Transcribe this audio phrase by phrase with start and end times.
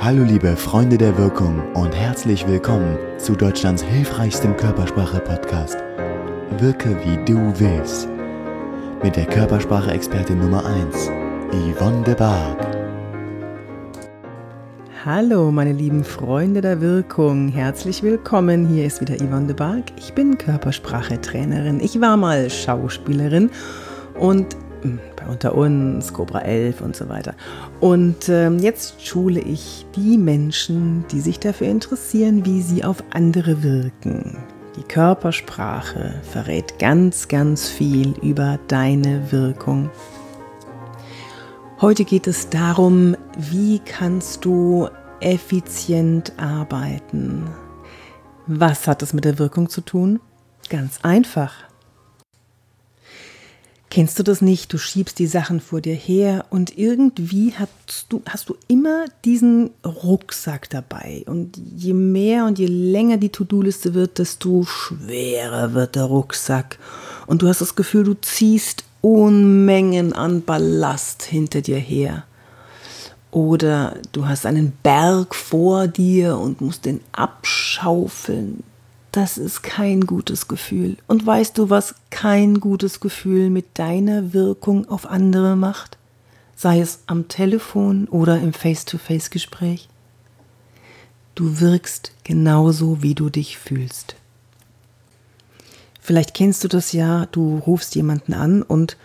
[0.00, 5.76] Hallo liebe Freunde der Wirkung und herzlich willkommen zu Deutschlands hilfreichstem Körpersprache-Podcast.
[6.58, 8.08] Wirke wie du willst.
[9.02, 11.10] Mit der Körpersprache-Expertin Nummer 1,
[11.52, 12.66] Yvonne de Barg.
[15.04, 18.66] Hallo meine lieben Freunde der Wirkung, herzlich willkommen.
[18.66, 19.84] Hier ist wieder Yvonne de Barg.
[19.96, 21.80] Ich bin Körpersprache-Trainerin.
[21.80, 23.50] Ich war mal Schauspielerin
[24.18, 24.56] und
[25.16, 27.34] bei Unter uns, Cobra 11 und so weiter.
[27.80, 33.62] Und ähm, jetzt schule ich die Menschen, die sich dafür interessieren, wie sie auf andere
[33.62, 34.38] wirken.
[34.76, 39.90] Die Körpersprache verrät ganz, ganz viel über deine Wirkung.
[41.80, 44.88] Heute geht es darum, wie kannst du
[45.20, 47.48] effizient arbeiten.
[48.46, 50.20] Was hat das mit der Wirkung zu tun?
[50.68, 51.52] Ganz einfach.
[53.92, 54.72] Kennst du das nicht?
[54.72, 59.68] Du schiebst die Sachen vor dir her und irgendwie hast du, hast du immer diesen
[59.84, 61.24] Rucksack dabei.
[61.26, 66.78] Und je mehr und je länger die To-Do-Liste wird, desto schwerer wird der Rucksack.
[67.26, 72.24] Und du hast das Gefühl, du ziehst Unmengen an Ballast hinter dir her.
[73.30, 78.62] Oder du hast einen Berg vor dir und musst den abschaufeln
[79.12, 80.96] das ist kein gutes Gefühl.
[81.06, 85.98] Und weißt du, was kein gutes Gefühl mit deiner Wirkung auf andere macht?
[86.56, 89.88] Sei es am Telefon oder im Face-to-Face-Gespräch?
[91.34, 94.16] Du wirkst genauso, wie du dich fühlst.
[96.00, 98.96] Vielleicht kennst du das ja, du rufst jemanden an und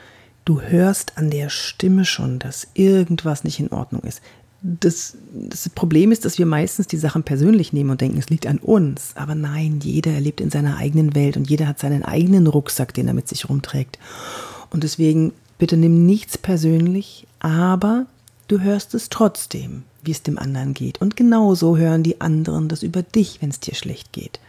[0.45, 4.21] du hörst an der Stimme schon, dass irgendwas nicht in Ordnung ist
[4.67, 8.45] das, das, Problem ist, dass wir meistens die Sachen persönlich nehmen und denken, es liegt
[8.47, 9.11] an uns.
[9.15, 13.07] Aber nein, jeder lebt in seiner eigenen Welt und jeder hat seinen eigenen Rucksack, den
[13.07, 13.97] er mit sich rumträgt.
[14.69, 18.07] Und deswegen bitte nimm nichts persönlich, aber
[18.49, 20.99] du hörst es trotzdem, wie es dem anderen geht.
[20.99, 24.41] Und genauso hören die anderen das über dich, wenn es dir schlecht geht.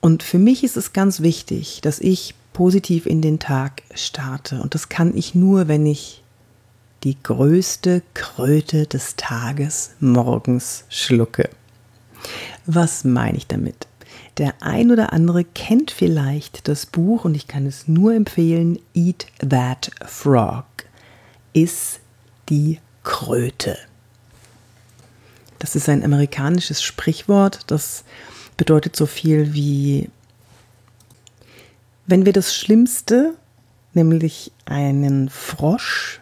[0.00, 4.60] Und für mich ist es ganz wichtig, dass ich positiv in den Tag starte.
[4.62, 6.22] Und das kann ich nur, wenn ich
[7.04, 11.50] die größte Kröte des Tages morgens schlucke.
[12.64, 13.86] Was meine ich damit?
[14.38, 19.26] Der ein oder andere kennt vielleicht das Buch und ich kann es nur empfehlen, Eat
[19.38, 20.64] That Frog.
[21.52, 22.00] Iss
[22.48, 23.76] die Kröte.
[25.58, 28.04] Das ist ein amerikanisches Sprichwort, das
[28.56, 30.08] bedeutet so viel wie,
[32.06, 33.34] wenn wir das Schlimmste,
[33.92, 36.20] nämlich einen Frosch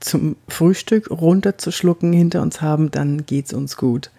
[0.00, 4.10] zum Frühstück runterzuschlucken hinter uns haben, dann geht es uns gut.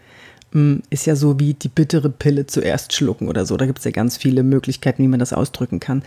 [0.53, 3.57] Mm, ist ja so wie die bittere Pille zuerst schlucken oder so.
[3.57, 6.03] Da gibt es ja ganz viele Möglichkeiten, wie man das ausdrücken kann.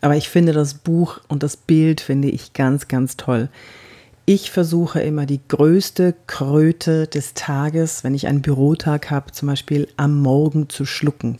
[0.00, 3.48] Aber ich finde das Buch und das Bild finde ich ganz, ganz toll.
[4.24, 9.88] Ich versuche immer die größte Kröte des Tages, wenn ich einen Bürotag habe, zum Beispiel
[9.96, 11.38] am Morgen zu schlucken.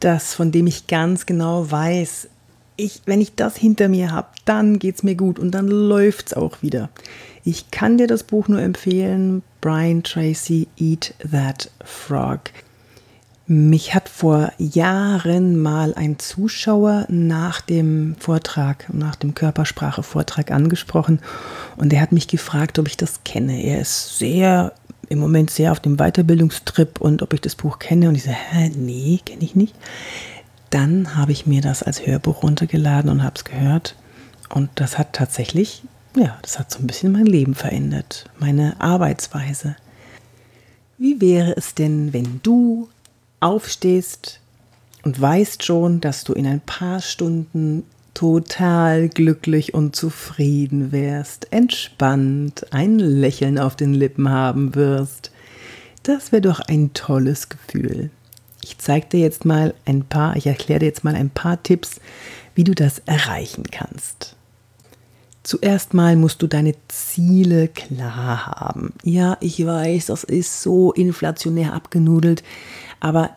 [0.00, 2.28] Das, von dem ich ganz genau weiß,
[2.76, 6.28] ich, wenn ich das hinter mir habe, dann geht es mir gut und dann läuft
[6.28, 6.90] es auch wieder.
[7.44, 12.40] Ich kann dir das Buch nur empfehlen, Brian Tracy, Eat That Frog.
[13.46, 21.20] Mich hat vor Jahren mal ein Zuschauer nach dem Vortrag, nach dem Körpersprache-Vortrag angesprochen
[21.76, 23.62] und er hat mich gefragt, ob ich das kenne.
[23.62, 24.72] Er ist sehr,
[25.10, 28.38] im Moment sehr auf dem Weiterbildungstrip und ob ich das Buch kenne und ich sage,
[28.50, 29.74] hä, nee, kenne ich nicht
[30.74, 33.94] dann habe ich mir das als Hörbuch runtergeladen und habe es gehört.
[34.48, 35.84] Und das hat tatsächlich,
[36.16, 39.76] ja, das hat so ein bisschen mein Leben verändert, meine Arbeitsweise.
[40.98, 42.88] Wie wäre es denn, wenn du
[43.38, 44.40] aufstehst
[45.04, 52.66] und weißt schon, dass du in ein paar Stunden total glücklich und zufrieden wärst, entspannt,
[52.72, 55.30] ein Lächeln auf den Lippen haben wirst?
[56.02, 58.10] Das wäre doch ein tolles Gefühl.
[58.64, 62.00] Ich zeige dir jetzt mal ein paar, ich erkläre dir jetzt mal ein paar Tipps,
[62.54, 64.36] wie du das erreichen kannst.
[65.42, 68.94] Zuerst mal musst du deine Ziele klar haben.
[69.02, 72.42] Ja, ich weiß, das ist so inflationär abgenudelt,
[73.00, 73.36] aber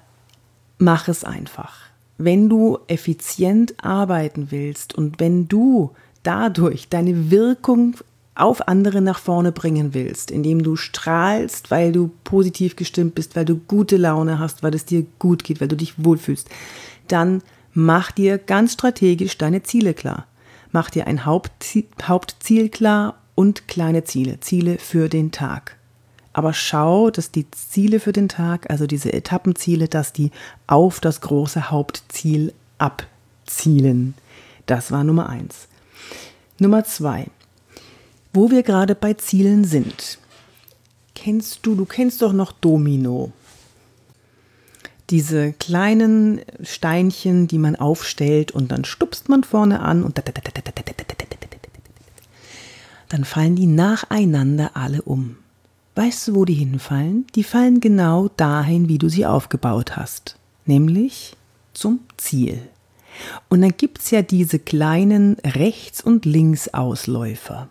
[0.78, 1.76] mach es einfach.
[2.18, 5.92] Wenn du effizient arbeiten willst und wenn du
[6.24, 7.98] dadurch deine Wirkung
[8.38, 13.46] auf andere nach vorne bringen willst, indem du strahlst, weil du positiv gestimmt bist, weil
[13.46, 16.50] du gute Laune hast, weil es dir gut geht, weil du dich wohlfühlst,
[17.08, 17.42] dann
[17.74, 20.28] mach dir ganz strategisch deine Ziele klar.
[20.72, 25.78] Mach dir ein Hauptziel klar und kleine Ziele, Ziele für den Tag.
[26.34, 30.32] Aber schau, dass die Ziele für den Tag, also diese Etappenziele, dass die
[30.68, 34.14] auf das große Hauptziel abzielen.
[34.68, 35.68] Das war Nummer eins.
[36.60, 37.28] Nummer zwei
[38.38, 40.20] wo wir gerade bei Zielen sind.
[41.16, 43.32] kennst du, du kennst doch noch Domino.
[45.10, 50.22] Diese kleinen Steinchen, die man aufstellt und dann stupst man vorne an und
[53.10, 55.38] dann fallen die nacheinander alle um.
[55.96, 57.26] Weißt du, wo die hinfallen?
[57.34, 60.38] Die fallen genau dahin, wie du sie aufgebaut hast,
[60.68, 61.36] nämlich
[61.74, 62.62] zum Ziel.
[63.50, 67.70] Und dann gibt es ja diese kleinen Rechts- und Linksausläufer.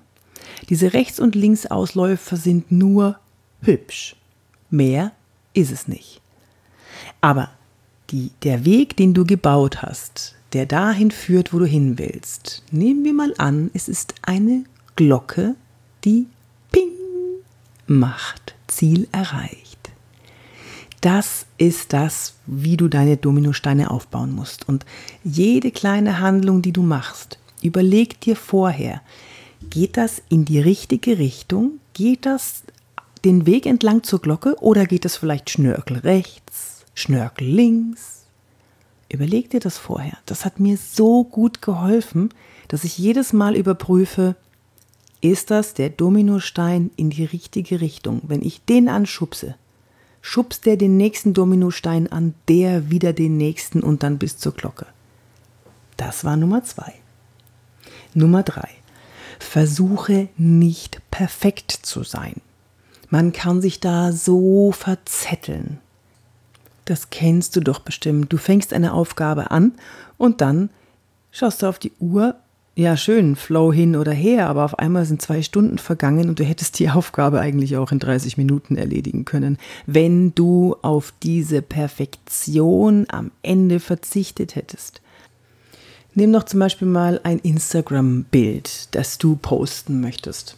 [0.69, 3.19] Diese Rechts- und Linksausläufer sind nur
[3.63, 4.17] hübsch.
[4.71, 5.13] Mehr
[5.55, 6.21] ist es nicht.
[7.21, 7.51] Aber
[8.11, 13.05] die, der Weg, den du gebaut hast, der dahin führt, wo du hin willst, nehmen
[13.05, 14.65] wir mal an, es ist eine
[14.95, 15.55] Glocke,
[16.05, 16.27] die
[16.73, 16.91] Ping
[17.87, 18.55] macht.
[18.67, 19.91] Ziel erreicht.
[21.01, 24.69] Das ist das, wie du deine Dominosteine aufbauen musst.
[24.69, 24.85] Und
[25.23, 29.03] jede kleine Handlung, die du machst, überleg dir vorher,
[29.71, 31.81] geht das in die richtige Richtung?
[31.93, 32.63] Geht das
[33.25, 38.25] den Weg entlang zur Glocke oder geht es vielleicht Schnörkel rechts, Schnörkel links?
[39.09, 40.19] Überleg dir das vorher.
[40.27, 42.31] Das hat mir so gut geholfen,
[42.69, 44.37] dass ich jedes Mal überprüfe,
[45.21, 48.21] ist das der Dominostein in die richtige Richtung.
[48.25, 49.55] Wenn ich den anschubse,
[50.21, 54.87] schubst der den nächsten Dominostein an, der wieder den nächsten und dann bis zur Glocke.
[55.97, 56.93] Das war Nummer zwei.
[58.13, 58.69] Nummer drei.
[59.39, 62.41] Versuche nicht perfekt zu sein.
[63.09, 65.79] Man kann sich da so verzetteln.
[66.85, 68.33] Das kennst du doch bestimmt.
[68.33, 69.73] Du fängst eine Aufgabe an
[70.19, 70.71] und dann
[71.31, 72.37] schaust du auf die Uhr
[72.79, 76.45] ja, schön, Flow hin oder her, aber auf einmal sind zwei Stunden vergangen und du
[76.45, 79.57] hättest die Aufgabe eigentlich auch in 30 Minuten erledigen können,
[79.87, 85.01] wenn du auf diese Perfektion am Ende verzichtet hättest.
[86.19, 90.57] Nimm doch zum Beispiel mal ein Instagram-Bild, das du posten möchtest.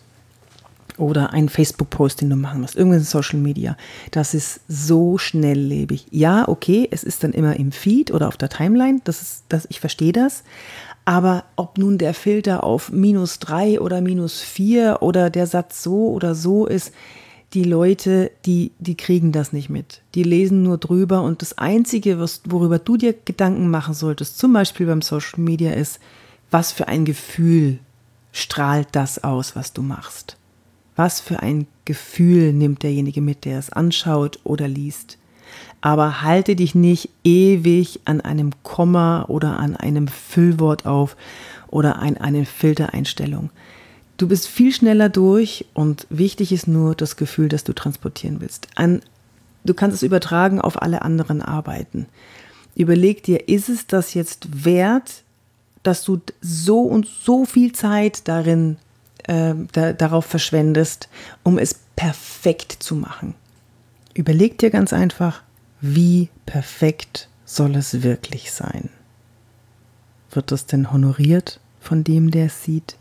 [0.99, 3.76] Oder ein Facebook-Post, den du machen musst, irgendein Social Media.
[4.12, 6.06] Das ist so schnelllebig.
[6.12, 9.66] Ja, okay, es ist dann immer im Feed oder auf der Timeline, das ist, das,
[9.69, 10.44] ich verstehe das.
[11.05, 16.11] Aber ob nun der Filter auf minus drei oder minus vier oder der Satz so
[16.12, 16.93] oder so ist,
[17.54, 20.02] die Leute, die, die kriegen das nicht mit.
[20.14, 24.52] Die lesen nur drüber und das Einzige, was, worüber du dir Gedanken machen solltest, zum
[24.52, 25.98] Beispiel beim Social Media, ist,
[26.50, 27.78] was für ein Gefühl
[28.32, 30.36] strahlt das aus, was du machst?
[30.96, 35.18] Was für ein Gefühl nimmt derjenige mit, der es anschaut oder liest?
[35.80, 41.16] aber halte dich nicht ewig an einem Komma oder an einem Füllwort auf
[41.68, 43.50] oder an eine Filtereinstellung.
[44.18, 48.66] Du bist viel schneller durch und wichtig ist nur das Gefühl, das du transportieren willst.
[48.74, 49.00] An,
[49.64, 52.06] du kannst es übertragen auf alle anderen Arbeiten.
[52.74, 55.22] Überleg dir, ist es das jetzt wert,
[55.84, 58.76] dass du so und so viel Zeit darin
[59.22, 61.08] äh, da, darauf verschwendest,
[61.44, 63.36] um es perfekt zu machen?
[64.14, 65.44] Überleg dir ganz einfach,
[65.80, 68.90] wie perfekt soll es wirklich sein?
[70.32, 72.96] Wird es denn honoriert von dem, der es sieht?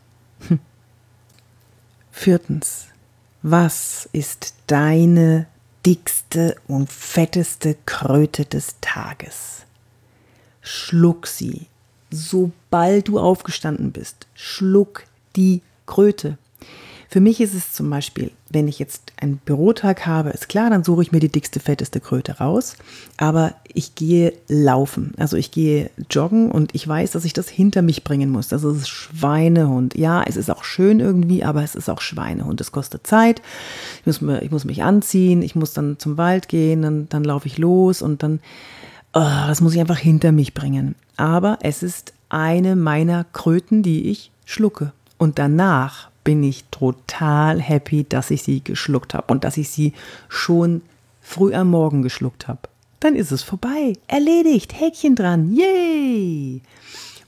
[0.48, 0.60] Hm.
[2.20, 2.88] Viertens,
[3.44, 5.46] was ist deine
[5.86, 9.66] dickste und fetteste Kröte des Tages?
[10.62, 11.68] Schluck sie,
[12.10, 14.26] sobald du aufgestanden bist.
[14.34, 15.04] Schluck
[15.36, 16.40] die Kröte.
[17.10, 20.84] Für mich ist es zum Beispiel, wenn ich jetzt einen Bürotag habe, ist klar, dann
[20.84, 22.76] suche ich mir die dickste, fetteste Kröte raus.
[23.16, 25.14] Aber ich gehe laufen.
[25.18, 28.50] Also ich gehe joggen und ich weiß, dass ich das hinter mich bringen muss.
[28.50, 29.98] Das ist Schweinehund.
[29.98, 32.60] Ja, es ist auch schön irgendwie, aber es ist auch Schweinehund.
[32.60, 33.42] Es kostet Zeit.
[34.02, 35.42] Ich muss, mir, ich muss mich anziehen.
[35.42, 36.82] Ich muss dann zum Wald gehen.
[36.82, 38.40] Dann, dann laufe ich los und dann,
[39.14, 40.96] oh, das muss ich einfach hinter mich bringen.
[41.16, 44.92] Aber es ist eine meiner Kröten, die ich schlucke.
[45.18, 49.94] Und danach bin ich total happy, dass ich sie geschluckt habe und dass ich sie
[50.28, 50.82] schon
[51.22, 52.60] früh am Morgen geschluckt habe.
[53.00, 56.62] Dann ist es vorbei, erledigt, Häkchen dran, yay!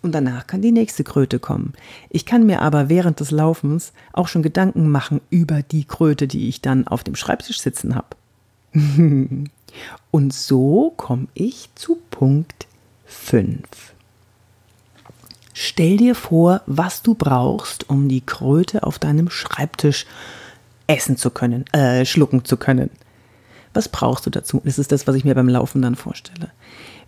[0.01, 1.75] Und danach kann die nächste Kröte kommen.
[2.09, 6.49] Ich kann mir aber während des Laufens auch schon Gedanken machen über die Kröte, die
[6.49, 8.17] ich dann auf dem Schreibtisch sitzen habe.
[10.11, 12.67] und so komme ich zu Punkt
[13.05, 13.61] 5.
[15.61, 20.05] Stell dir vor, was du brauchst, um die Kröte auf deinem Schreibtisch
[20.87, 22.89] essen zu können, äh, schlucken zu können.
[23.73, 24.61] Was brauchst du dazu?
[24.63, 26.51] Das ist das, was ich mir beim Laufen dann vorstelle.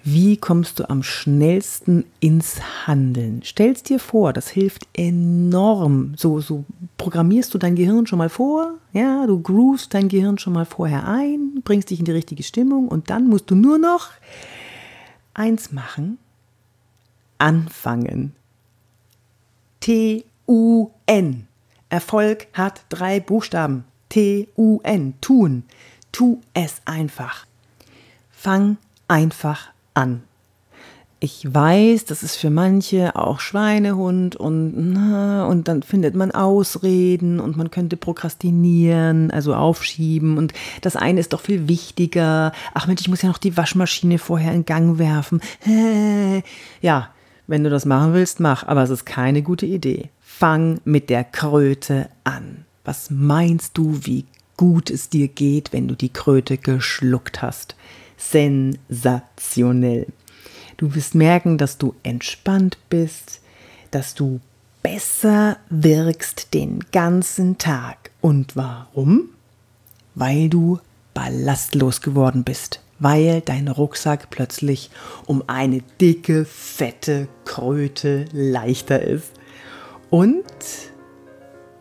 [0.03, 3.41] Wie kommst du am schnellsten ins Handeln?
[3.41, 6.15] Stellst dir vor, das hilft enorm.
[6.17, 6.65] So, so
[6.97, 11.07] programmierst du dein Gehirn schon mal vor, ja, du groovst dein Gehirn schon mal vorher
[11.07, 14.09] ein, bringst dich in die richtige Stimmung und dann musst du nur noch
[15.33, 16.17] eins machen,
[17.37, 18.35] anfangen.
[19.81, 21.47] T-U-N.
[21.89, 23.83] Erfolg hat drei Buchstaben.
[24.09, 25.63] T-U-N, tun.
[26.11, 27.45] Tu es einfach.
[28.31, 30.23] Fang einfach an.
[31.23, 37.57] Ich weiß, das ist für manche auch Schweinehund und, und dann findet man Ausreden und
[37.57, 42.53] man könnte prokrastinieren, also aufschieben und das eine ist doch viel wichtiger.
[42.73, 45.41] Ach Mensch, ich muss ja noch die Waschmaschine vorher in Gang werfen.
[46.81, 47.09] Ja,
[47.51, 50.09] wenn du das machen willst, mach, aber es ist keine gute Idee.
[50.21, 52.63] Fang mit der Kröte an.
[52.85, 54.23] Was meinst du, wie
[54.55, 57.75] gut es dir geht, wenn du die Kröte geschluckt hast?
[58.15, 60.07] Sensationell.
[60.77, 63.41] Du wirst merken, dass du entspannt bist,
[63.91, 64.39] dass du
[64.81, 68.11] besser wirkst den ganzen Tag.
[68.21, 69.25] Und warum?
[70.15, 70.79] Weil du
[71.13, 74.89] ballastlos geworden bist, weil dein Rucksack plötzlich
[75.25, 79.33] um eine dicke, fette Kröte leichter ist.
[80.09, 80.45] Und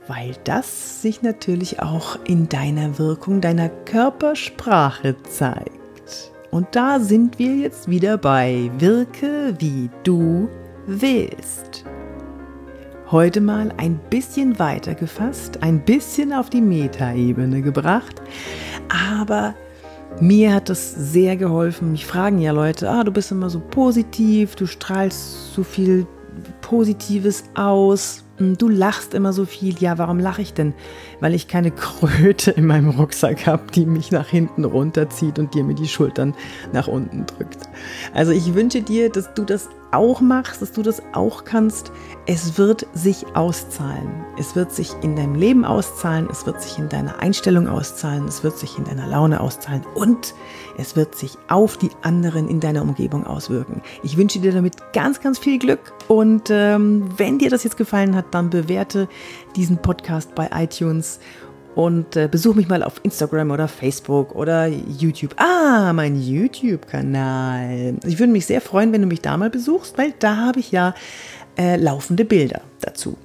[0.08, 6.32] weil das sich natürlich auch in deiner Wirkung, deiner Körpersprache zeigt.
[6.50, 10.48] Und da sind wir jetzt wieder bei Wirke wie du
[10.86, 11.84] willst.
[13.12, 18.20] Heute mal ein bisschen weiter gefasst, ein bisschen auf die Metaebene gebracht,
[18.88, 19.54] aber
[20.20, 21.92] mir hat es sehr geholfen.
[21.92, 26.06] Mich fragen ja Leute, ah, du bist immer so positiv, du strahlst so viel
[26.60, 28.24] Positives aus.
[28.36, 29.76] Hm, du lachst immer so viel.
[29.78, 30.74] Ja, warum lache ich denn?
[31.20, 35.64] Weil ich keine Kröte in meinem Rucksack habe, die mich nach hinten runterzieht und dir
[35.64, 36.34] mir die Schultern
[36.72, 37.68] nach unten drückt.
[38.14, 41.92] Also ich wünsche dir, dass du das auch machst, dass du das auch kannst.
[42.26, 44.24] Es wird sich auszahlen.
[44.38, 48.42] Es wird sich in deinem Leben auszahlen, es wird sich in deiner Einstellung auszahlen, es
[48.42, 50.34] wird sich in deiner Laune auszahlen und
[50.78, 53.82] es wird sich auf die anderen in deiner Umgebung auswirken.
[54.02, 58.16] Ich wünsche dir damit ganz, ganz viel Glück und ähm, wenn dir das jetzt gefallen
[58.16, 59.08] hat, dann bewerte
[59.56, 61.20] diesen Podcast bei iTunes
[61.74, 65.34] und äh, besuch mich mal auf Instagram oder Facebook oder YouTube.
[65.38, 67.94] Ah, mein YouTube-Kanal.
[68.04, 70.72] Ich würde mich sehr freuen, wenn du mich da mal besuchst, weil da habe ich
[70.72, 70.94] ja
[71.56, 73.16] äh, laufende Bilder dazu.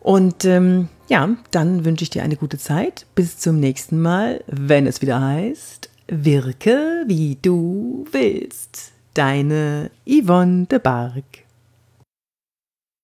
[0.00, 3.06] Und ähm, ja, dann wünsche ich dir eine gute Zeit.
[3.14, 8.92] Bis zum nächsten Mal, wenn es wieder heißt, wirke wie du willst.
[9.14, 11.41] Deine Yvonne de Barg.